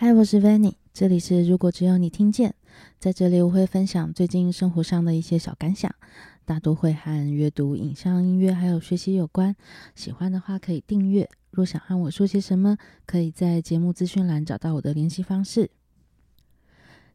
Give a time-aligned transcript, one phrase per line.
[0.00, 2.54] 嗨，我是 Vanny，这里是如果只有你听见。
[3.00, 5.92] 在这里我会分享最近生活上的一些小感想，
[6.44, 9.56] 大多会和阅读、影像、音乐还有学习有关。
[9.96, 11.28] 喜欢的话可以订阅。
[11.50, 15.68] 若想和我说些什么，可以在节目资讯栏找到我的联系方式。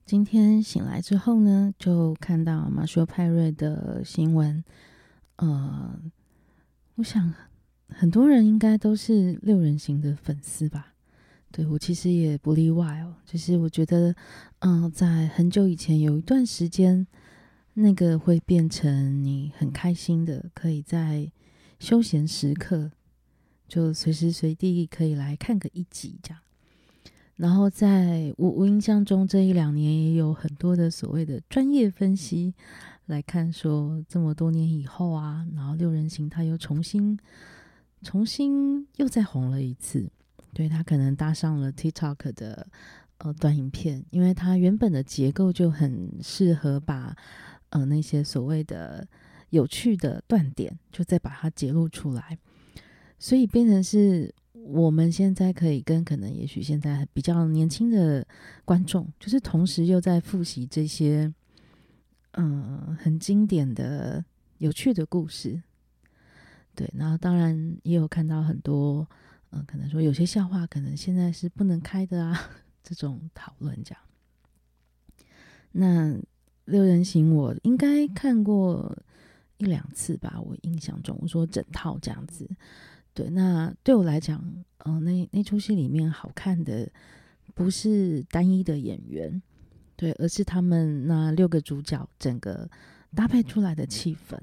[0.05, 4.61] 今天醒来之后呢，就看到马修派瑞的新闻。
[5.37, 5.97] 呃，
[6.95, 7.33] 我想
[7.87, 10.92] 很多人应该都是六人行的粉丝吧。
[11.55, 14.15] 对，我其实也不例外哦，就是我觉得，
[14.61, 17.05] 嗯，在很久以前有一段时间，
[17.75, 21.31] 那个会变成你很开心的，可以在
[21.79, 22.89] 休闲时刻
[23.67, 26.41] 就随时随地可以来看个一集这样。
[27.35, 32.55] 然后在我我印象中这一两年也有很多的所谓的专业分析
[33.05, 37.15] 来看说，这么多年以后啊，然后六人行他又重新
[38.01, 40.09] 重新又再红了一次。
[40.53, 42.67] 对，他可能搭上了 TikTok 的
[43.17, 47.15] 呃短影片，因为它原本的结构就很适合把
[47.69, 49.07] 呃那些所谓的
[49.49, 52.37] 有趣的断点，就再把它揭露出来，
[53.17, 58.23] 所以变成是我们现在可以跟可能也许现在比较年轻的
[58.63, 61.33] 观众，就是同时又在复习这些
[62.33, 64.23] 嗯、很经典的
[64.59, 65.61] 有趣的故事，
[66.75, 69.09] 对，然后当然也有看到很多。
[69.53, 72.49] 嗯，可能说有些笑话可能现在是不能开的啊，
[72.83, 74.01] 这种讨论这样。
[75.71, 76.17] 那
[76.65, 78.97] 六人行我应该看过
[79.57, 82.49] 一两次吧，我印象中我说整套这样子。
[83.13, 84.43] 对，那对我来讲，
[84.85, 86.91] 嗯、呃，那那出戏里面好看的
[87.53, 89.39] 不是单一的演员，
[89.95, 92.67] 对，而是他们那六个主角整个
[93.15, 94.35] 搭配出来的气氛。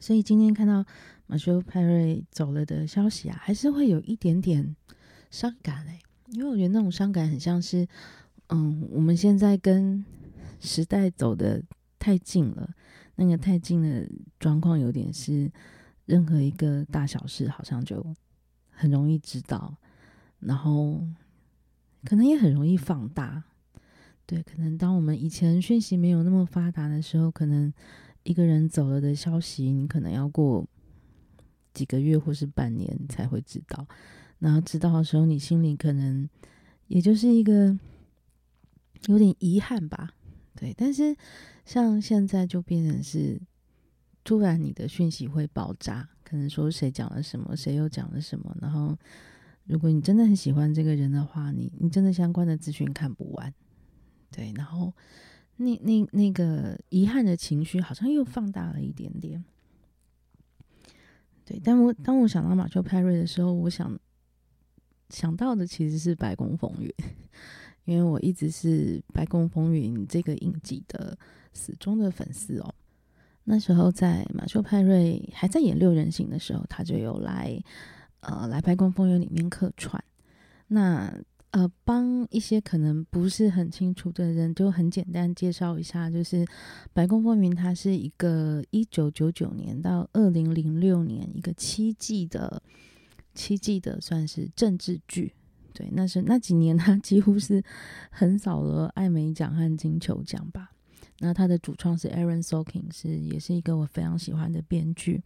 [0.00, 0.84] 所以今天看到。
[1.28, 4.76] 马修派瑞走了的消息啊，还是会有一点点
[5.28, 5.98] 伤感哎，
[6.28, 7.84] 因为我觉得那种伤感很像是，
[8.50, 10.04] 嗯，我们现在跟
[10.60, 11.60] 时代走得
[11.98, 12.70] 太近了，
[13.16, 15.50] 那个太近的状况有点是，
[16.04, 18.14] 任何一个大小事好像就
[18.70, 19.76] 很容易知道，
[20.38, 21.04] 然后
[22.04, 23.42] 可能也很容易放大，
[24.26, 27.74] 对，可能当我们以前讯息没有那么发达的时候，可能
[28.26, 30.66] 一个人走了的消息，你可能要过。
[31.76, 33.86] 几个月或是半年才会知道，
[34.38, 36.26] 然后知道的时候，你心里可能
[36.86, 37.78] 也就是一个
[39.08, 40.14] 有点遗憾吧，
[40.54, 40.72] 对。
[40.74, 41.14] 但是
[41.66, 43.38] 像现在就变成是，
[44.24, 48.96] 突然你的讯息会爆炸，可能说谁讲了什么，谁又讲了什么，然后
[49.64, 53.52] 如果你真的很喜欢这个人的话，你你真的相关的资讯看不完，
[54.30, 54.50] 对。
[54.56, 54.94] 然后
[55.56, 59.44] 那那那个遗憾的情绪好像又放大了一点点。
[61.44, 63.98] 对，但我当我想到马修派瑞的时候，我想
[65.10, 66.88] 想到的其实是《白宫风云》，
[67.86, 71.16] 因为我一直是《白宫风云》这个影集的
[71.52, 72.74] 死忠的粉丝哦。
[73.44, 77.56] 那时候在马修派瑞还在演六人行的时候，他就有来
[78.20, 80.02] 呃来《白宫风云》里面客串。
[80.66, 81.16] 那
[81.56, 86.44] 呃，帮一些可能不是很清楚的人，就很简单介绍一下，就是
[86.92, 92.62] 《白宫风云》它是一个一九九九年到二零零六年一个七季的
[93.32, 95.32] 七季的算是政治剧。
[95.72, 97.64] 对，那是那几年它几乎是
[98.10, 100.72] 横扫了艾美奖和金球奖吧。
[101.20, 105.22] 那它的主创是 Aaron Sorkin，是也是一个我非常喜欢的编剧。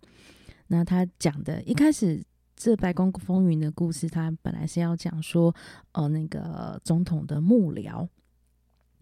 [0.69, 2.23] 那他讲的一开始。
[2.61, 5.55] 这《白宫风云》的故事，它本来是要讲说，
[5.93, 8.07] 呃，那个总统的幕僚，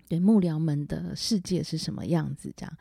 [0.09, 2.73] 对幕僚们的世界是什么样子这样。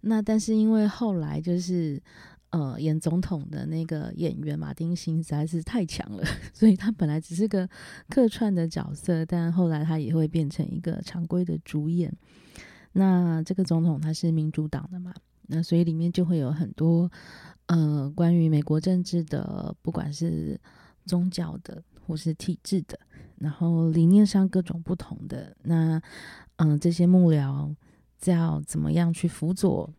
[0.00, 2.02] 那但是因为后来就是，
[2.48, 6.24] 呃，演总统的那个演员马丁辛实在是太强了，
[6.54, 7.68] 所以他本来只是个
[8.08, 12.10] 客串的角色，但后来他也会变成一个常规的主演。
[12.92, 15.12] 那这个总统他是民主党的嘛，
[15.48, 17.12] 那所以里面就会有很多。
[17.66, 20.60] 呃，关于美国政治的，不管是
[21.06, 22.98] 宗教的或是体制的，
[23.38, 26.00] 然后理念上各种不同的，那
[26.56, 27.74] 嗯、这些幕僚
[28.26, 29.90] 要怎么样去辅佐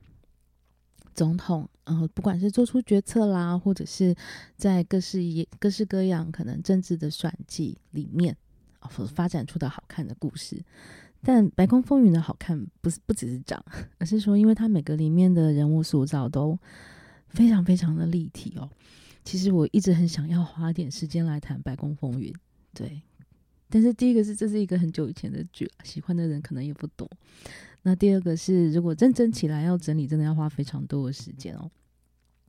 [1.15, 1.67] 总统？
[1.85, 4.15] 然、后不管是做出决策啦，或者是
[4.55, 5.19] 在各式
[5.59, 8.37] 各式各样可能政治的算计里面，
[9.13, 10.63] 发展出的好看的故事。
[11.23, 13.65] 但《白宫风云》的好看，不是不只是这样，
[13.97, 16.59] 而是说，因为它每个里面的人物塑造都。
[17.35, 18.69] 非常非常的立体哦，
[19.23, 22.31] 其实我一直很想要花点时间来谈《白宫风云》，
[22.73, 23.01] 对。
[23.67, 27.09] 但是第一个是这是一个很久以前的剧，喜欢的人可能也不多。
[27.81, 31.69] 那第二个是，如果认真起来要整理，真的要花非常多的时间哦。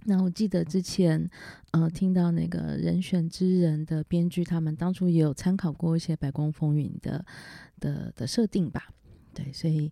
[0.05, 1.29] 那我记得之前，
[1.73, 7.25] 呃，听到那个人选之人的编剧，他们当初也有参考过一些《白宫风云》的
[7.81, 8.89] 的的设定吧？
[9.35, 9.91] 对，所以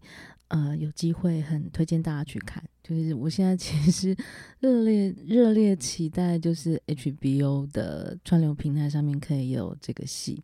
[0.54, 2.62] 呃，有机会很推荐大家去看。
[2.80, 4.16] 就是我现在其实
[4.60, 10.40] 热烈热烈期待，就是 HBO 的串流平台上面可以有这个戏。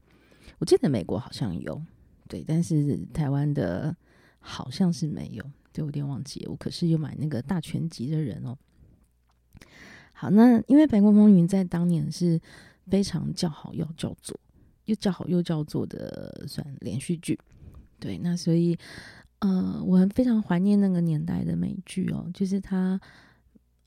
[0.58, 1.80] 我记得美国好像有，
[2.26, 3.96] 对，但是台湾的
[4.40, 6.44] 好像是没有，就有点忘记。
[6.48, 8.58] 我可是有买那个大全集的人哦。
[10.12, 12.40] 好，那因为《白宫风云》在当年是
[12.88, 14.36] 非常叫好又叫座，
[14.86, 17.38] 又叫好又叫座的算连续剧，
[18.00, 18.76] 对，那所以
[19.40, 22.98] 呃，我很非常怀念那个年代的美剧哦，就是它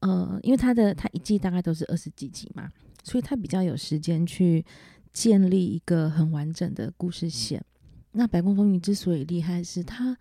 [0.01, 2.69] 呃，因为它的它一季大概都是二十几集嘛，
[3.03, 4.63] 所以它比较有时间去
[5.11, 7.63] 建立一个很完整的故事线。
[8.11, 10.17] 那《白宫风云》之所以厉害，是它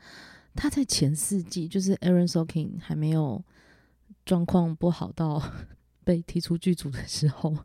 [0.55, 3.45] 它在前四季，就是 Aaron Sorkin 还没有
[4.25, 5.43] 状况不好到。
[6.05, 7.57] 被踢出剧组的时候，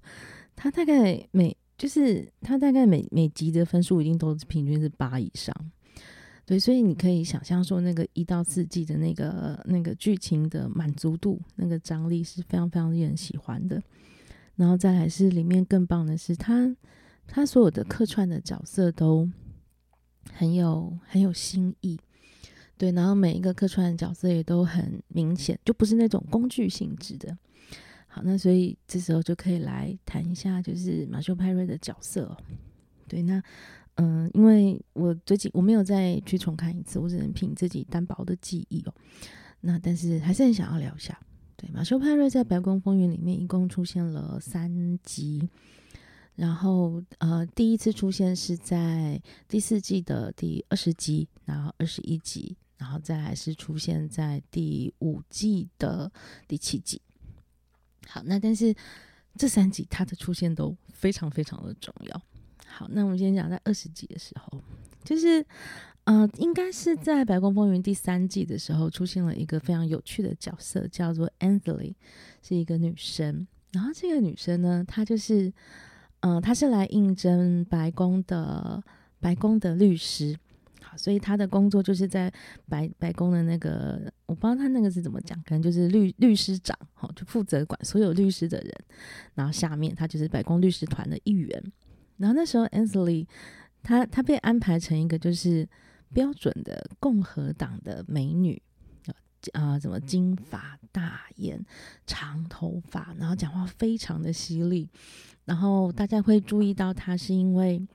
[0.56, 5.52] 他大概每就是他大概每每集的分数已经都平均是八以上，
[6.48, 13.84] 对，所以你可以想象说那个一到四季的那个那个剧情的满足度，那个张力是非常非常令人喜欢的。
[14.56, 16.74] 然后再来是里面更棒的是他
[17.28, 19.30] 他所有的客串的角色都
[20.32, 22.00] 很有很有新意，
[22.78, 27.38] 对，然后每一个客串的角色也都很明显，就不是那种工具性质的。
[28.08, 32.38] 好，那所以这时候就可以来谈一下，就是马修派瑞的角色哦。
[33.06, 33.44] 对，那
[33.98, 38.94] 嗯、因为我最近我没有再去重看一次，我只能凭自己单薄的记忆哦。
[39.62, 41.20] 那但是还是很想要聊一下。
[41.56, 45.50] 对，马修派瑞在《白宫风云》里面一共出现了三集，
[46.36, 56.12] 然后呃，第一次出现是在第四季的第二十集，然后二十一集，然后再来是出现在第五季的
[56.48, 57.02] 第七集。
[58.06, 58.76] 好，那但是
[59.36, 62.22] 这三集他的出现都非常非常的重要。
[62.78, 64.62] 好，那我们今天讲在二十集的时候，
[65.04, 65.44] 就是
[66.04, 71.96] 呃，应该是在《白宫风云》第三季的时候出现了一个非常有趣的角色，叫做 Ansley，
[72.44, 73.48] 是一个女生。
[73.72, 75.52] 然后这个女生呢，她就是
[76.20, 78.80] 呃，她是来应征白宫的
[79.20, 80.38] 白宫的律师。
[80.80, 82.32] 好所以她的工作就是在
[82.70, 88.72] 白白宫的那个，我不知道他那个是怎么讲，可能就是律律师长，哈，就负责管所有律师的人。
[89.34, 91.64] 然后下面他就是白宫律师团的一员。
[92.18, 93.26] 然后那时候 Ansley
[93.82, 95.68] 他他被安排成一个就是
[96.14, 98.62] 标准的共和党的美女，
[99.54, 101.66] 啊、呃，什么金发大眼、
[102.06, 104.90] 长头发，然后讲话非常的犀利。
[105.46, 107.86] 然后大家会注意到他是因为。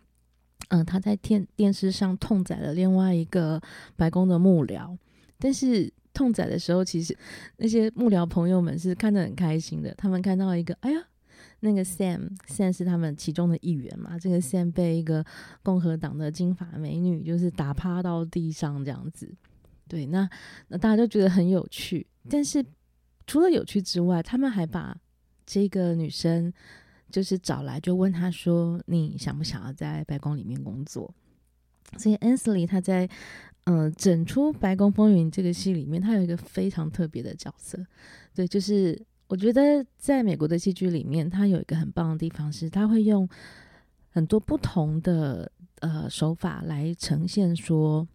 [0.68, 3.60] 嗯，他在电电视上痛宰了另外一个
[3.94, 4.96] 白宫的幕僚，
[5.38, 7.14] 但是痛宰的时候，其实
[7.58, 9.92] 那些幕僚朋友们是看得很开心的。
[9.96, 10.98] 他们看到一个，哎呀，
[11.62, 14.18] 那个 Sam，Sam 是他们其中的一员嘛。
[14.18, 15.24] 这个 Sam 被一个
[15.62, 19.34] 共和党的金发美女就是打趴到地上这样子，
[19.88, 20.28] 对，那
[20.68, 22.06] 那大家都觉得很有趣。
[22.28, 22.64] 但是
[23.26, 24.96] 除了有趣之外，他们还把
[25.46, 26.52] 这个女生。
[27.10, 31.14] 就是找来就问她说：“你想不想要在白宫里面工作？”
[31.98, 33.06] 所以 Ansley 他在
[33.64, 37.78] 呃整出《白宫风云》这个戏里面，他有一个非常特别的角色。
[38.34, 38.98] 对，就是
[39.32, 43.26] 我觉得在美国的戏剧里面，他有一个很棒的地方是，他会用
[44.10, 45.50] 很多不同的
[45.80, 48.06] 呃手法来呈现说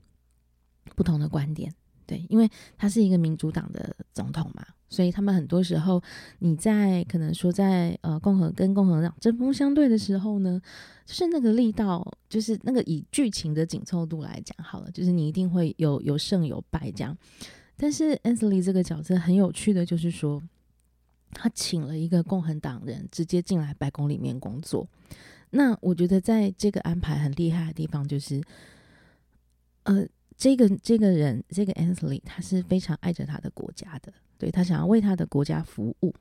[0.95, 1.73] 不同的观点。
[2.05, 2.47] 对，因为
[2.77, 4.63] 他是一个民主党的总统嘛。
[4.89, 5.99] 所以他们很多时候，
[6.37, 10.61] 你在可能说在呃共和跟共和党针锋相对的时候呢，
[11.03, 17.17] 就是那个力道，就是那个以剧情的紧凑度来讲好了，就是你一定会有有胜有败这样。
[17.75, 20.39] 但是 Ansley 这个角色很有趣的就是说，
[21.31, 24.87] 他请了一个共和党人直接进来白宫里面工作。
[25.49, 28.41] 那我觉得在这个安排很厉害的地方就是，
[29.83, 30.07] 呃。
[30.39, 36.13] 这个这个人，这个 Ansley，他是非常爱着他的国家的，对，他想要为他的国家服务，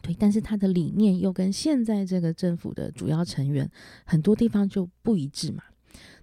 [0.00, 3.70] 对，但是他的理念又跟现在这个政府的主要成员
[4.06, 5.62] 很多地方就不一致嘛。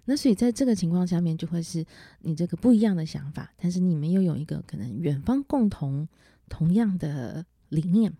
[0.06, 1.86] 那所以在这个情况下面，就会是
[2.22, 6.08] 你这个不一样的想法，但是你们又有一个可能远方共同
[6.48, 8.12] 同样的理念，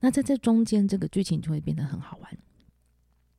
[0.00, 2.38] 那在这中间，这个剧情就会变得很好玩。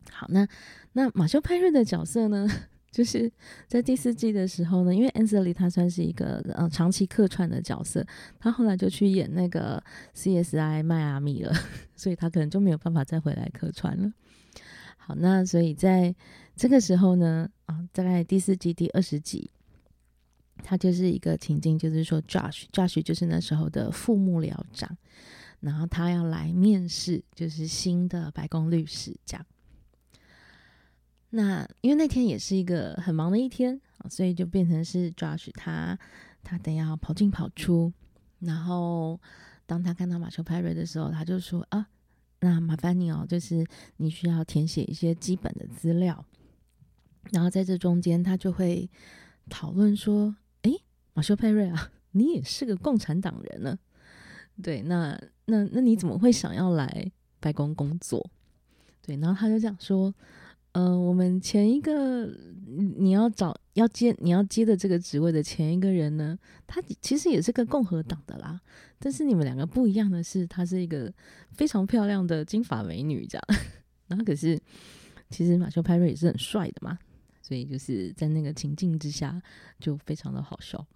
[0.09, 0.47] 好，那
[0.93, 2.47] 那马修派瑞的角色呢？
[2.91, 3.31] 就是
[3.67, 8.05] 在第四季的时候呢，因为 Ansley 他算是一个呃长期客串的角色，
[8.37, 9.81] 他后来就去演那个
[10.13, 11.53] CSI 迈阿密了，
[11.95, 14.11] 所以他可能就没有办法再回来客串了。
[14.97, 16.13] 好，那所以在
[16.57, 19.49] 这个时候呢，啊，在第四季第二十集，
[20.61, 24.97] 他就是一个情境，就是说 Josh，Josh 就是那时候的副幕僚长，
[25.61, 29.45] 然后他要来面试，就是新的白宫律师这样。
[31.29, 35.97] 那因为那天也是一个很忙的一天，所以就变成是 Josh 他
[36.43, 37.93] 他得要跑进跑出。
[38.39, 39.17] 然后
[39.65, 41.87] 当他看到马修派瑞的时候，他就说：“啊，
[42.39, 43.65] 那麻烦你哦，就是
[43.97, 46.25] 你需要填写一些基本的资料。”
[47.31, 48.89] 然后在这中间，他就会
[49.47, 53.77] 讨论说：“诶，马修派瑞啊，你也是个共产党人呢？
[54.61, 55.17] 对，那
[55.51, 58.25] 那那你怎么会想要来白宫工作？
[59.03, 60.11] 对，然后他就这样说。”
[60.73, 62.25] 呃，我们前一个
[62.95, 68.57] 你要找要接你要接的这个职位的前一个人呢，他其实也是个共和党的啦。
[68.97, 71.13] 但是你们两个不一样的是，她是一个
[71.51, 73.43] 非常漂亮的金发美女，这样。
[74.07, 74.57] 然后可是
[75.29, 76.97] 其实马修派瑞也是很帅的嘛，
[77.41, 79.41] 所以就是在那个情境之下
[79.77, 80.87] 就非常的好笑。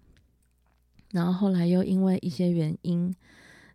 [1.10, 3.14] 然后后来又因为一些原因，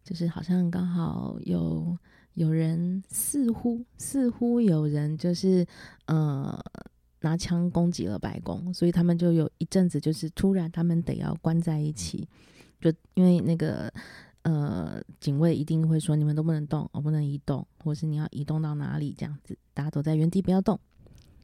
[0.04, 1.98] 就是好像刚好有。
[2.36, 5.68] 有人似乎似乎有人就是
[6.06, 6.58] 呃
[7.20, 12.26] 拿枪攻击了白宫，所以他们就有一阵子就是突然他们得要关在一起，
[12.80, 13.92] 就因为那个
[14.44, 20.80] 呃警卫一定会说，你们都不能动，我不能移动，或是你要移动到哪里这样子，大家都在原地不要动，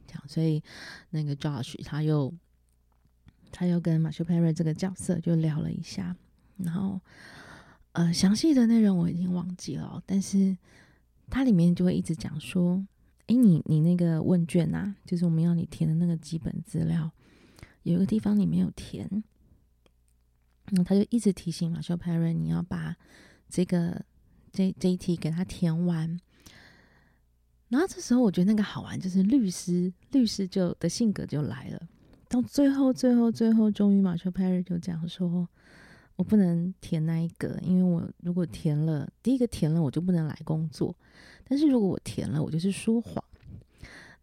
[0.06, 0.62] 这样，所以
[1.10, 2.32] 那个 Josh 他又
[3.52, 6.16] 他又跟马修佩瑞这个角色就聊了一下，
[6.56, 6.98] 然后。
[7.98, 10.56] 呃，详细的内容我已经忘记了，但是
[11.28, 12.80] 它里面就会一直讲说，
[13.26, 17.10] 诶，你你那个问卷啊，就是我们要你填的那个基本资料，
[17.82, 19.24] 有一个地方你没有填，
[20.70, 22.94] 那他就一直提醒马修派瑞，你要把
[23.48, 24.00] 这个
[24.52, 26.20] 这这一题给他填完。
[27.70, 31.88] 然后这时候我觉得那个好玩，就是律师律师就的性格就来了，
[32.28, 35.48] 到最后最后最后，终于马修派瑞就讲说。
[36.18, 40.92] 我不能填那一个，因为我如果填了第一个填了，我就不能来工作。
[41.44, 43.24] 但是如果我填了，我就是说谎。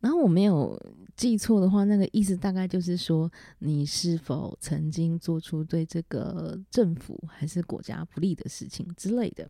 [0.01, 0.77] 然后我没有
[1.15, 9.49] 记错的话，那个意思大概就是说，你是否曾经做出对这个政府还是国家不利的事情之类的。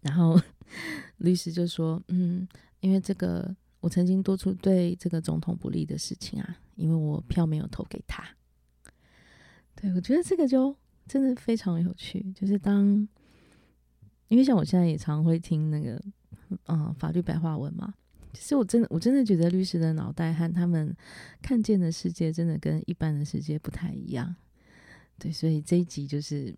[0.00, 0.40] 然后
[1.18, 2.48] 律师就说：“嗯，
[2.80, 8.24] 因为这个我曾经做出对这个总统不利的事情啊，因为我票没有投给他。”
[9.76, 10.74] 对，我觉得这个就。
[11.10, 12.86] 真的非常有趣，就是当，
[14.28, 16.00] 因为像我现在也常会听那个，
[16.66, 17.92] 嗯，法律白话文嘛。
[18.32, 20.96] 其实我真的，我真的觉得律师的脑袋和他们
[21.42, 24.36] 看见的世界，真的跟一般的世界不太一样。
[25.18, 26.54] 对，所以这一集就是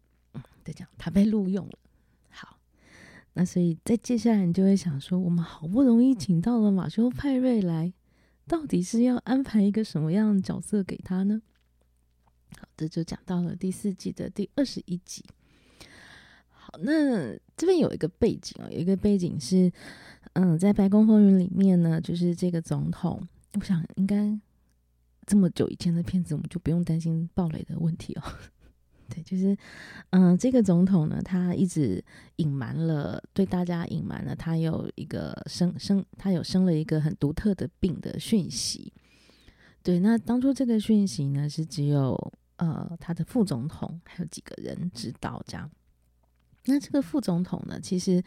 [0.62, 1.78] 在讲他被录用了。
[2.28, 2.58] 好，
[3.32, 7.90] 那所以在接下来你就会想说，我们好不容易请到了马修派瑞来，
[8.46, 11.40] 到底是要安排一个什么样的角色给他呢？
[12.58, 15.24] 好，这就讲到了第四季的第二十一集。
[16.48, 19.70] 好，那这边有一个背景哦，有一个背景是，
[20.34, 24.38] 嗯，在《白宫风云》里面呢，就是这个总统，我想应该
[25.26, 28.22] 这么久以前的片子，我们就不用担心爆雷的问题哦。
[29.10, 29.56] 对，就是，
[30.10, 32.02] 嗯，这个总统呢，他一直
[32.36, 38.92] 隐瞒了，对大家隐瞒了，他有一个生生，他有生了一个很独特的病的讯息。
[39.82, 42.32] 对，那当初这个讯息呢，是只有。
[42.56, 45.70] 呃，他的副总统还有几个人知道这样。
[46.66, 48.22] 那这个副总统呢，其实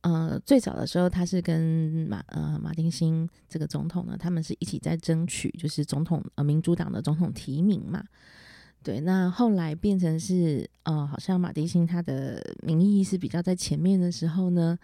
[0.00, 8.02] 呃，最早的时候他是跟马呃马丁辛这个总统呢，他们是一起在争取，就是总统呃民主党的总统提名嘛。
[8.82, 14.76] 对，那后来变成是呃，好像马丁辛他的民意是比较在前面的时候呢，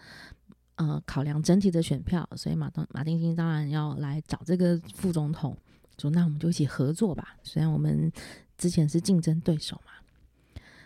[0.77, 5.57] 呃，考量整体的选票，所以马东马丁辛当然要来找这个副总统，
[5.99, 7.37] 说那我们就一起合作吧。
[7.43, 8.13] 虽然我们。
[8.57, 9.93] 之前是竞争对手嘛，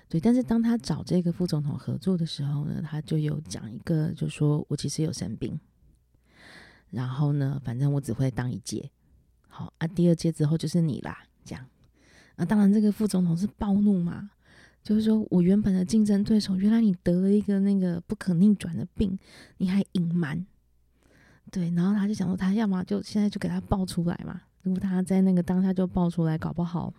[0.08, 5.60] 对，但是当他找这个副总统合作的时候呢，他就有讲一个，就说我其实有生病，
[6.90, 8.90] 然后呢，反正我只会当一届，
[9.48, 11.66] 好啊，第二届之后就是你啦，这样，
[12.37, 14.30] 啊，当然这个副总统是暴怒嘛，
[14.82, 19.18] 就是说我原本的竞争对手，原来你得了一个那个不可逆转的病，
[19.58, 20.46] 你还隐瞒，
[21.50, 26.94] 对，然后他就想说，他要么就现在就给他爆出来嘛，如果他在那个当下就爆出来，搞不好。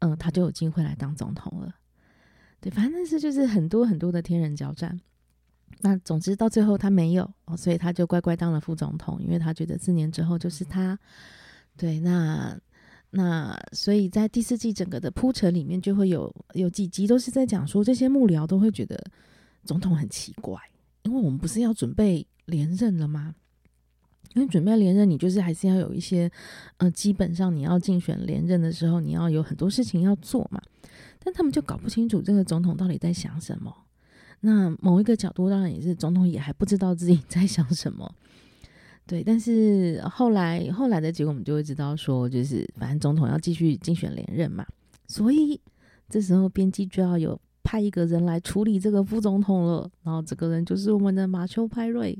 [0.00, 1.74] 嗯，他就有机会来当总统了。
[2.60, 5.00] 对，反正是就是很多很多的天人交战。
[5.80, 10.98] 那总之到最后他没有哦，所以他就乖乖当了副总统，因为他觉得四年之后就是他。
[11.76, 12.58] 对，那
[13.10, 18.98] 那所以在第四季整个的铺陈里面，就会有有几集都是在讲说，这些幕僚都会觉得
[19.64, 20.58] 总统很奇怪，
[21.02, 23.34] 因为我们不是要准备连任了吗？
[24.36, 26.30] 因为准备连任，你就是还是要有一些，
[26.76, 30.60] 呃，基本上你要竞选连任的时候，你要有很多事情要做嘛。
[31.24, 33.74] 但他们就搞不清楚这个总统到底在想什么。
[34.40, 38.14] 那某一个角度当然也是总统也还不知道自己在想什么。
[39.06, 44.66] 对，但是后来后来的结果我们就会知道说，就是反正总统要继续竞选连任嘛，
[45.08, 45.58] 所以
[46.10, 49.90] 这时候编辑就要有派一个人来处理这个副总统了。
[50.02, 52.18] 然后这个人就是我们的马丘派瑞。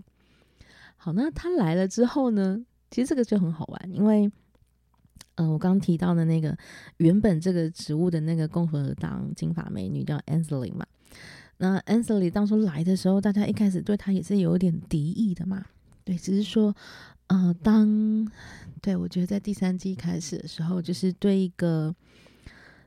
[1.06, 4.28] 好，那他来了之后呢，其实这个就很好玩，因为。
[5.36, 6.56] 呃，我刚提到的那个
[6.96, 10.86] 原本这个职务的那个共和党金发美女叫 Ansley 嘛，
[11.58, 15.62] 那 Ansley 当初来的时候，大家一开始对她也是有点敌意的嘛。
[16.04, 16.74] 对，只是说，
[17.26, 18.26] 呃，当
[18.80, 21.94] 对我觉得在第三季开始的时候，就是对一个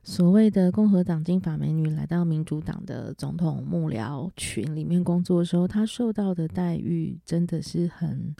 [0.09, 8.35] 所谓的共和党金发美女来到民主党的总统幕僚群里面工作的时候，她受到的待遇真的是很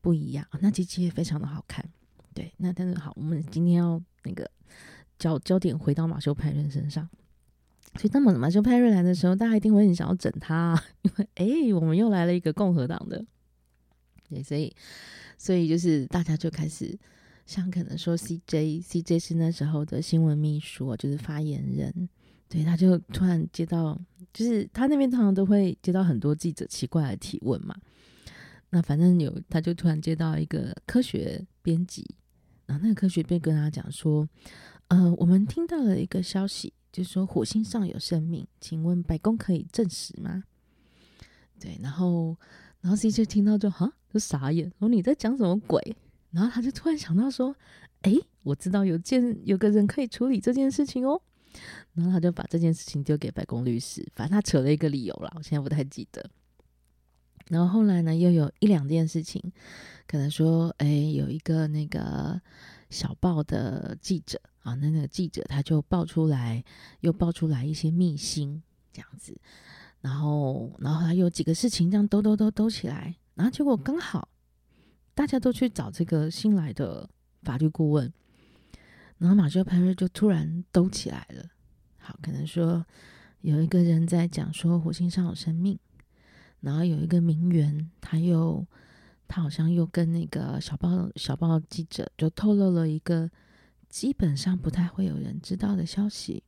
[0.00, 0.44] 不一样。
[0.60, 1.88] 那几集也非常的好看。
[2.34, 4.50] 对，那但是好，我们今天要那个
[5.16, 7.08] 焦焦点回到马修派瑞身上。
[7.94, 13.24] 所以当马马修派瑞来的时候，大家一定会很想要整他， 因为诶，我们又来了一个共和党的。
[14.28, 14.74] 对，所以
[15.38, 16.98] 所以就是大家就开始
[17.46, 22.08] 像可能说 CJ，CJ 是那时候的新闻秘书，就是发言人。
[22.48, 24.00] 对，他就突然接到，
[24.32, 27.74] 就是他那边通常都会接到很多记者奇怪的提问嘛。
[28.70, 32.04] 那反正有，他就突然接到一个科学编辑。
[32.66, 34.26] 然后那个科学便跟他讲说，
[34.88, 40.44] 呃，我们听到了一个消息，就是说火星上有生命，请问白宫可以证实吗？
[41.60, 42.36] 对，然后，
[42.80, 45.96] 然后 CJ 听到就哈，就傻眼，说你在讲什么鬼？
[46.34, 47.54] 然后他就突然想到说，
[48.02, 51.22] 诶，我知道有件有个人可以处理这件事情哦。
[51.92, 56.28] 然后他就把这件事情丢给白宫律师，反正他扯了一个理由啦，我现在不太记得。
[57.48, 59.40] 然后后来呢，又有一两件事情，
[60.08, 62.40] 可能说，哎，有一个那个
[62.90, 66.64] 小报的记者啊，那那个记者他就爆出来，
[67.00, 68.60] 又爆出来一些秘辛
[68.92, 69.38] 这样子，
[70.00, 74.28] 然后，然后还有几个事情这样兜兜兜兜起来，然后结果刚好
[75.14, 77.08] 大家都去找这个新来的
[77.42, 78.12] 法律顾问，
[79.18, 81.48] 然后马修派瑞就突然兜起来了。
[81.98, 82.84] 好，可能说
[83.40, 85.78] 有一个人在讲说火星上有生命。
[86.60, 88.66] 然后有一个名媛，他又
[89.28, 93.30] 他好像又跟那个小报小报记者就透露了一个
[93.90, 96.42] 基本上不太会有人知道的消息。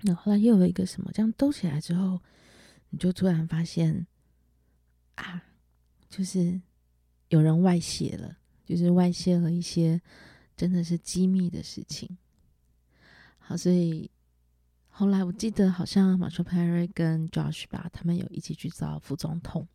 [0.00, 2.20] 那后来又有一个什么，这样兜起来之后，
[2.90, 4.04] 你就突然发现
[5.14, 5.44] 啊，
[6.08, 6.60] 就是
[7.32, 10.00] 有人外泄了，就是外泄了一些
[10.56, 12.16] 真的是机密的事情。
[13.38, 14.10] 好，所以。
[14.94, 19.66] 后来我记得好像马修派瑞跟 Josh 吧，他们有一起去找副总统。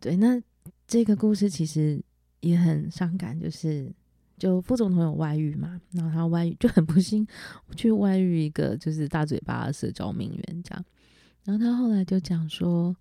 [0.00, 0.40] 对，那
[0.86, 2.02] 这个故事其实
[2.40, 3.92] 也很伤感，就是
[4.38, 7.28] 就副总统有外遇嘛，然后他外遇就很不幸
[7.76, 10.84] 去外遇一个就是大嘴巴的社交名媛这样。
[11.44, 12.96] 然后他后来就讲说，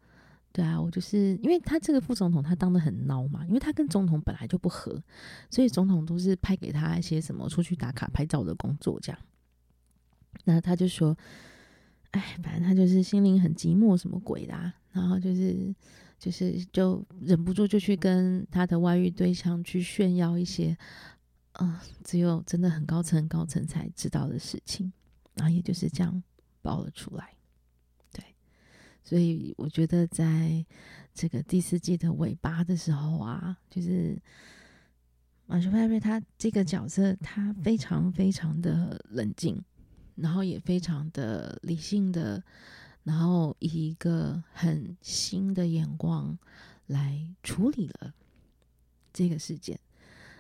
[0.56, 5.04] 对啊，我就是因为他这个副总统他当得很孬嘛，因为他跟总统本来就不合，
[5.50, 9.20] 所以总统都是派给他一些什么出去打卡拍照的工作这样。
[10.46, 11.14] 那他就说
[12.12, 14.54] ：“哎，反正他就是心灵很寂寞，什么鬼的？
[14.94, 15.76] 然后就是，
[16.18, 20.78] 就是就忍不住就去跟他的外遇对象去炫耀一些，
[21.60, 24.94] 嗯，只有真的很高层高层才知道的事情。
[25.34, 26.24] 然后也就是这样
[26.62, 27.35] 爆了出来。
[29.06, 30.66] 所以我觉得在
[31.14, 34.22] 这个第四季的尾巴的时候啊，就是
[35.46, 39.64] 马修派瑞他这个角色，他非常非常的冷静。”
[40.16, 42.42] 然后也非常的理性的，
[43.04, 46.40] 然后以一个很新的眼光
[46.88, 48.14] 来处理了
[49.12, 49.78] 这个事件，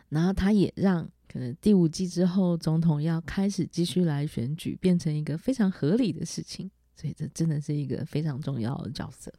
[0.07, 9.31] 然后他也让可能第五季之后总统要开始继续来选举变成一个非常合理的事情，所以这真的是一个非常重要的角色，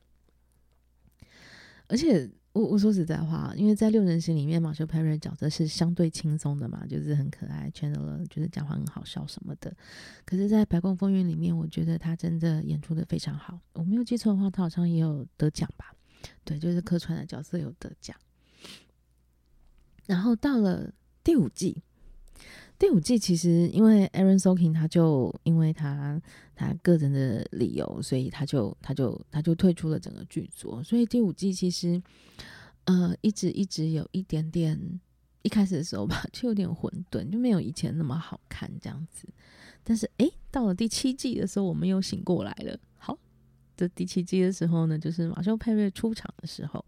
[1.89, 2.31] 而且。
[2.57, 9.71] 我我说实在话，因为在六人行里面，马修派瑞角色是相对轻松的嘛，就是很可爱，Chandler 就是讲话很好笑什么的。
[10.25, 13.61] 可是，在白宫风云里面，我觉得他真的演出的非常好。
[13.75, 15.95] 我没有记错的话，他好像也有得奖吧？
[16.45, 18.17] 对，就是客串的角色有得奖。
[20.07, 20.91] 然后到了
[21.23, 21.83] 第五季。
[22.79, 26.21] 第五季其实因为 Aaron Sorkin 他就因为他
[26.55, 30.83] 他个人的理由，所以他就他就他就退出了整个剧组。
[30.83, 32.03] 所以第五季其实
[32.85, 34.79] 呃一直一直有一点点
[35.43, 39.27] 一开始的时候吧，就有点混沌，就没有以前那么好看这样子。
[39.83, 42.79] 但是诶，到了第七季的时候，我们又醒过来了。
[42.99, 43.17] 好，
[43.77, 46.85] 这第七季的时候呢，就是马修佩瑞出场的时候。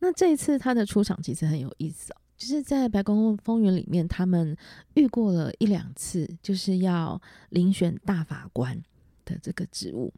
[0.00, 2.16] 那这一次他的出场其实很有意思哦。
[2.44, 4.54] 就是在《白宫风云》里面，他们
[4.92, 7.18] 遇过了一两次，就是要
[7.52, 8.78] 遴选大法官
[9.24, 10.12] 的这个职务。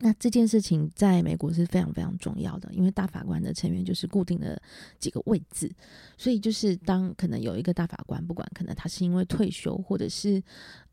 [0.00, 4.60] 那这件事情在美国是非常非常重要的，因为大法官的成员就是固定的
[4.98, 5.74] 几个位置，
[6.18, 10.42] 所以就是当可能有一个大法官，不管可能他是因为退休，或者是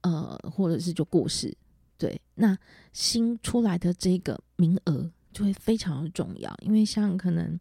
[0.04, 1.54] 呃，或者是就过世，
[1.98, 2.58] 对，那
[2.94, 7.60] 新出来的这个名额就会非常的重要，因为像可能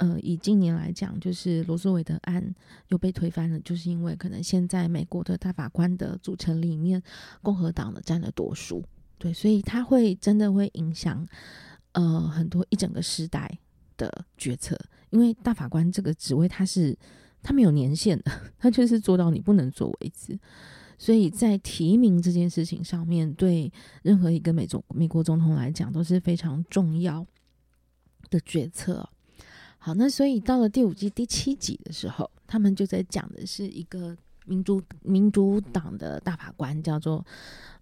[0.00, 2.54] 呃，以今年来讲，就是罗诉韦德案
[2.88, 7.02] 又被推翻了，就是因为可能现在美国的大法官的组成里面，
[7.42, 8.82] 共和党的占了多数。
[9.18, 11.28] 对，所以他会真的会影响，
[11.92, 13.58] 呃，很多一整个时代
[13.98, 14.74] 的决策。
[15.10, 16.96] 因为大法官这个职位，他是
[17.42, 20.38] 他没有年限的， 他就是做到你不能做为止。
[20.96, 23.70] 所以在提名这件事情上面，对
[24.02, 27.26] 任何一个美总美国总统来讲都是非常重要
[28.30, 29.06] 的决策。
[29.82, 34.14] 好，那所以到了第五季第七集的时候，他们就在讲的是一个
[34.44, 37.26] 民主民主党的大法官，叫做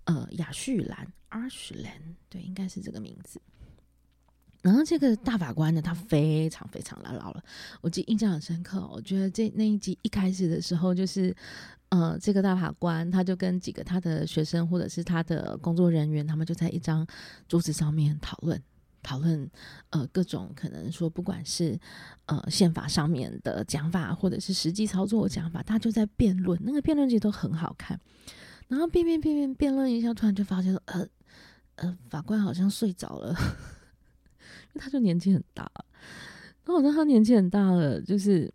[0.04, 1.06] 呃亚叙兰。
[1.30, 1.92] 阿什兰，
[2.30, 3.38] 对，应该是这个名字。
[4.62, 7.44] 然后这个大法官呢，他非常非常的老了，
[7.82, 8.88] 我记印象很深刻。
[8.90, 11.36] 我觉得这那一集一开始的时候，就是
[11.90, 17.06] 呃，这个大法官他就跟几个他的学生或者是他的工作人员，他们就在一张
[17.46, 18.58] 桌子上面讨论
[19.08, 19.50] 讨论，
[19.90, 21.78] 呃，各种可能说不管是
[22.26, 26.58] 呃宪法上面的讲法，或者是实际操作的讲法，他就在辩论。
[26.62, 27.98] 那个辩论其实都很好看。
[28.68, 31.06] 然后辩辩辩辩辩论一下，突然就发现，呃。
[31.80, 33.28] 呃，法官好像睡着了，
[34.74, 35.70] 因为他就年纪很大，
[36.64, 38.52] 然后好像他年纪很大了，就是，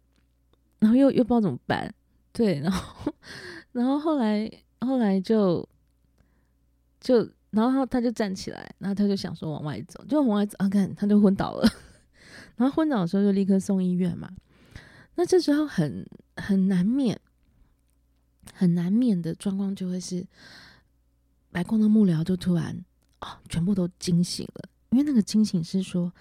[0.80, 1.96] 然后又又不知道怎么办，
[2.34, 3.14] 对，然后，
[3.72, 5.66] 然后后来后来就
[7.00, 11.70] 就，然后他就站起来，然后他就想说往外走，就往外走，啊，看他就昏倒了，
[12.58, 14.30] 然后昏倒的时候就立刻送医院嘛，
[15.16, 17.20] 那这时候很很难免，
[18.54, 20.26] 很难免的状况就会是，
[21.52, 22.84] 白宫的幕僚就突然。
[23.26, 26.12] 哦，全部都惊醒了，因为那个惊醒是说，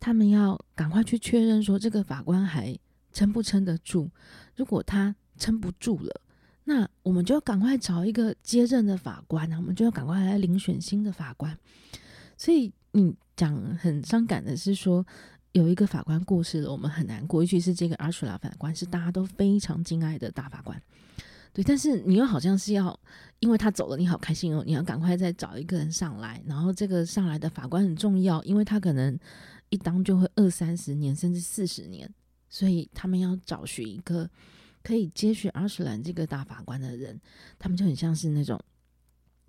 [0.00, 2.74] 他们要赶快去确认说这个法官还
[3.12, 4.10] 撑不撑得住。
[4.56, 6.20] 如果他撑不住了，
[6.68, 11.56] 那我们就要赶快找一个接任的法官，我们就要赶快来遴选新的法官。
[12.36, 15.02] 所以你讲很伤感的是说，
[15.52, 17.42] 有一个法官过世了，我们很难过。
[17.42, 20.78] 尤其是这个阿舒拉法官，是大家都非常敬爱的大法官。
[21.54, 23.00] 对，但是你又好像是要，
[23.40, 29.18] 因为他走了，你好开心哦，你要赶快再找一个人上来，然后这个上来的法官很重要，因为他可能
[29.70, 32.12] 一当就会二三十年，甚至四十年，
[32.50, 34.28] 所以他们要找寻一个
[34.88, 37.20] 可以接续阿什兰这个大法官的人，
[37.58, 38.58] 他们就很像是那种，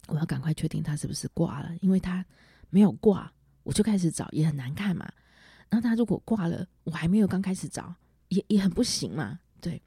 [0.07, 2.25] 我要赶快确定他是不是挂了，因为他
[2.69, 3.31] 没有挂，
[3.63, 5.09] 我就开始找也很难看嘛，
[5.69, 7.95] 然后他如果挂了，我还没有刚开始找，
[8.27, 9.81] 也也很不行嘛，对。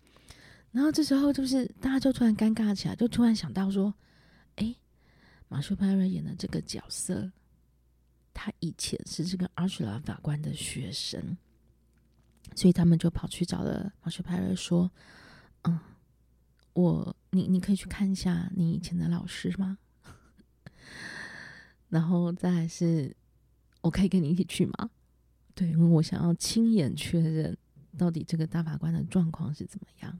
[0.70, 3.94] 然后这时候就是大家就突然尴尬起来，就突然想到说
[4.56, 4.74] ：“哎，
[5.48, 7.30] 马修·派瑞演的这个角色，
[8.32, 11.36] 他以前是这个阿什兰法官的学生，
[12.56, 14.90] 所以他们就跑去找了马修·派瑞说
[15.62, 15.78] ：‘嗯，
[16.72, 19.78] 我你你可以去看一下你以前的老师吗？’
[21.90, 23.14] 然后再来是，
[23.80, 24.90] 我可以跟你一起去吗？
[25.54, 27.56] 对，因为我想要亲眼确认
[27.98, 30.18] 到底这个大法官的状况是怎么样。”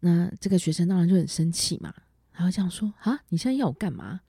[0.00, 1.94] 那这个学生当然就很生气嘛，
[2.32, 4.20] 然后这样说：“啊，你现在要我干嘛？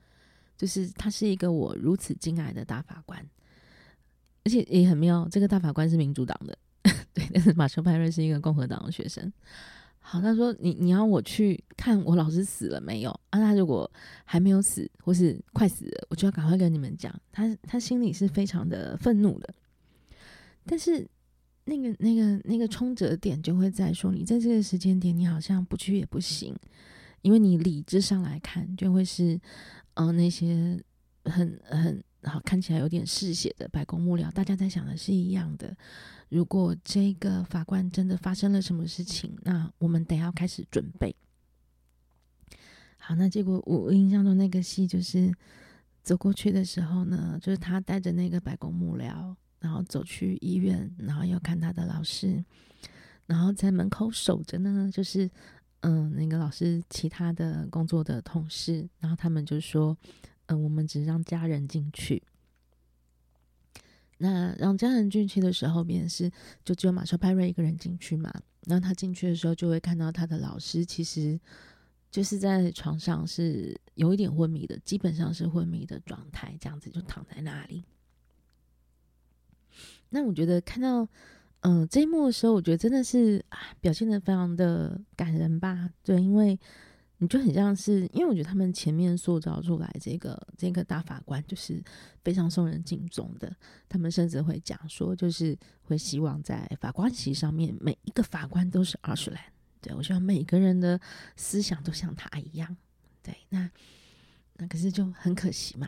[0.58, 3.28] 就是他是一个我如此敬爱的大法官，
[4.46, 6.58] 而且也很妙，这个大法官是民主党的，
[7.16, 9.34] 对，但是马修派瑞是一个共和党的学生。
[9.98, 13.10] 好，他说你你要我去看我老师死了没有？
[13.32, 13.92] 啊，他如果
[14.24, 17.12] 还没有死或是快死了，我就要赶快跟你们讲。
[17.32, 19.52] 他他心里是非常的愤怒的，
[20.68, 21.08] 但是。”
[21.68, 26.56] 那个、那个、那个冲折点就会在说，你在这个时间点，你好像不去也不行，
[27.24, 29.34] 因为你理智上来看，就会是，
[29.96, 30.80] 嗯、呃，那些
[31.24, 35.76] 很很好看起来有点嗜血的白宫幕僚，大家在想的是一样的。
[36.30, 41.16] 如果这个法官真的发生了什么事情，那我们得要开始准备。
[42.98, 45.34] 好，那结果我印象中那个戏就是
[46.04, 49.36] 走过去的时候呢，就是他带着那个白宫幕僚。
[49.62, 52.44] 然后走去医院，然后要看他的老师，
[53.26, 55.28] 然后在门口守着呢，就是
[55.80, 59.98] 嗯，那个老师其他的工作的同事，然后他们就说，
[60.48, 62.24] 嗯，我们只让家人进去。
[64.18, 66.32] 那让家人进去的时候，便是
[66.64, 68.34] 就只有马修派瑞一个人进去嘛。
[68.66, 71.40] 然后他进去的时候，就会看到他的老师，其实
[72.10, 77.84] 就是在床上是有一点昏迷的，基本上是昏迷的状态，这样子就躺在那里。
[80.10, 81.08] 那我觉得看到，
[81.60, 85.90] 嗯、这一幕的时候，我觉得真的是啊，表现得非常的感人吧？
[86.04, 86.58] 对，因为
[87.18, 91.82] 你就很像是，因为我觉得他们前面塑造出来这个这个大法官就是
[92.24, 93.56] 非常受人敬重的，
[93.88, 99.42] 他们甚至会讲说，就是会希望在法官席上面每一个法官都是阿什兰，
[99.82, 101.00] 对，我希望每个人的
[101.36, 102.76] 思想都像他一样，
[103.24, 103.70] 对，那
[104.58, 105.88] 那可是就很可惜嘛。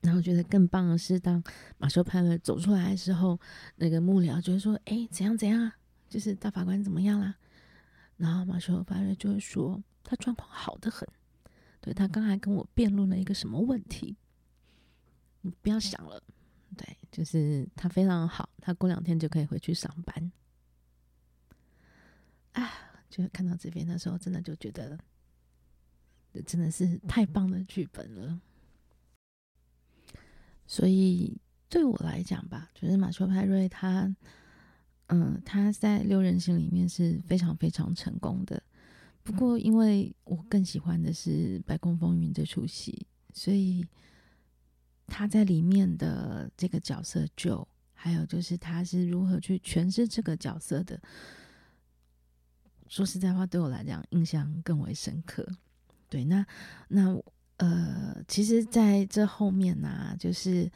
[0.00, 1.42] 然后觉得更棒的是，当
[1.76, 3.38] 马修派瑞走出来的时候，
[3.76, 5.76] 那个幕僚就会说：“哎，怎样怎样啊？
[6.08, 7.34] 就是大法官怎么样啦？”
[8.16, 11.06] 然后马修派瑞就会说：“他状况好得很，
[11.82, 14.16] 对，他刚才跟我辩论了一个什么问题？
[15.42, 16.22] 你不要想了，
[16.78, 20.32] 对，就是他非常好，他过两天就可以回去上班。”
[22.52, 22.72] 啊，
[23.10, 24.98] 就看到这边的时候，真的就觉得，
[26.46, 28.40] 真的是太棒的剧本了。
[30.66, 34.16] 所以对我来讲吧，就是马修派瑞他，
[35.08, 38.62] 嗯，他在六人行里面是非常非常成功的。
[39.28, 43.86] 不过，因为我更喜欢的是《白宫风云》这出戏，所以
[45.06, 50.98] 他在里面的这个角色就，还有就是他是如何去诠释这个角色的。
[52.88, 55.46] 说实在话，对我来讲印象更为深刻。
[56.08, 56.46] 对，那
[56.88, 57.20] 那。
[57.58, 60.70] 呃，其实在这后面呢、啊，就是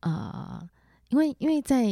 [0.00, 0.66] 呃，
[1.10, 1.84] 因为因为在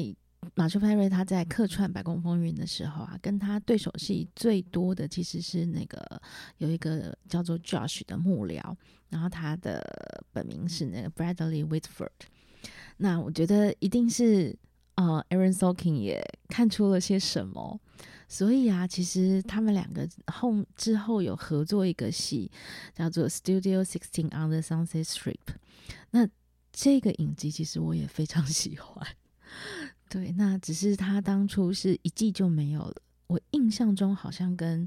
[0.54, 6.20] 马修派瑞他在客串《白宫风云》的时候啊，跟他对手戏最多的其实是那个
[6.58, 8.74] 有一个叫做 Josh 的幕僚，
[9.08, 12.08] 然后他的本名是那个 Bradley Whitford。
[12.96, 14.56] 那我觉得一定是
[14.94, 17.80] 呃，Aaron Sorkin 也看出了些什么。
[18.28, 22.50] 所以啊，其实他们两个后之后有合作一个戏，
[22.94, 25.34] 叫做《Studio Sixteen on the Sunset Strip》。
[26.12, 26.28] 那
[26.72, 29.06] 这个影集其实我也非常喜欢。
[30.10, 32.96] 对，那只是他当初是一季就没有了。
[33.28, 34.86] 我印象中好像跟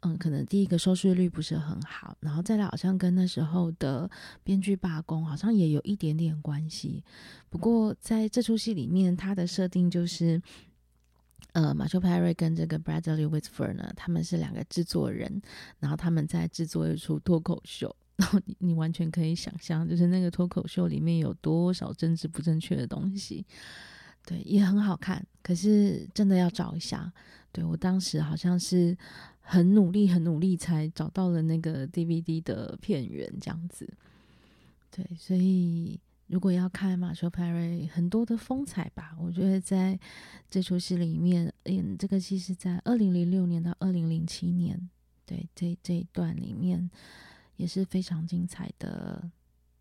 [0.00, 4.10] 嗯，可能第一个收视率不是很好，然后再来好像跟那时候的
[4.42, 7.02] 编剧罢工好像也有一点点关系。
[7.48, 10.42] 不过在这出戏里面，他的设定就是。
[11.52, 15.40] 呃，马修·派瑞跟这个 Bradley Whitford 呢，他们是两个制作人，
[15.78, 23.46] 然后他们在制作一出脱口秀， 然后你你完全可以想象，就是那个脱口秀里面有多少政治不正确的东西，
[24.24, 25.24] 对，也很好看。
[25.42, 27.12] 可是真的要找一下，
[27.52, 28.96] 对，我当时好像是
[29.40, 33.88] 很努力、很努力才找到了那个 DVD 的片源，这样子，
[34.90, 36.00] 对，所以。
[36.26, 39.96] 如果要看马修·派瑞很多的风采吧，我觉得在
[40.48, 44.88] 这出戏里面演这个戏是在二零零六年到二零零七年，
[45.26, 46.90] 对，这这一段里面
[47.56, 49.30] 也是非常精彩的、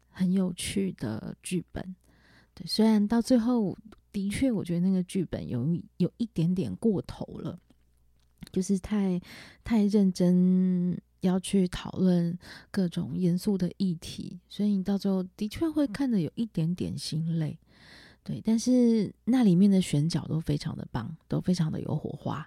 [0.10, 1.96] 很有趣的剧本。
[2.54, 3.78] 对，虽然到最后
[4.12, 5.66] 的确，我觉得那个剧本有
[5.98, 7.60] 有一点点过头了，
[8.52, 9.22] 就是太
[9.64, 10.98] 太认真。
[11.24, 12.38] 要去讨论
[12.70, 17.58] 各种严肃的议题，所以你到最后的确会看得有一点点心累，
[18.26, 18.42] 对。
[18.44, 22.46] 但是那里面的选角都非常的棒，都非常的有火花，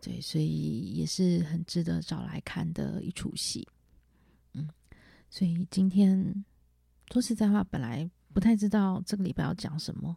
[0.00, 3.68] 对，所以也是很值得找来看的一出戏。
[4.54, 4.66] 嗯，
[5.28, 6.42] 所以今天
[7.12, 10.16] 说实在话，本来不太知道这个礼拜要讲什么，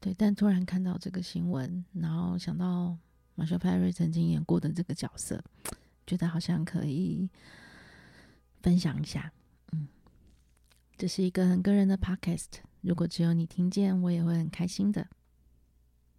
[0.00, 2.96] 对，但突然看到这个新闻，然后想到
[3.34, 5.42] 马修·派瑞曾经演过的这个角色。
[6.06, 7.28] 觉得好像可以
[8.62, 9.32] 分享一下，
[9.72, 9.88] 嗯，
[10.96, 15.08] 这是一个很个人的 podcast，如果只有你听见，我也会很开心的。